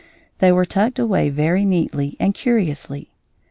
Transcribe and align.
They 0.39 0.51
were 0.51 0.65
tucked 0.65 0.97
away 0.97 1.29
very 1.29 1.63
neatly 1.63 2.17
and 2.19 2.33
curiously. 2.33 3.11